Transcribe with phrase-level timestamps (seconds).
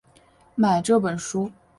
[0.55, 1.51] 买这本书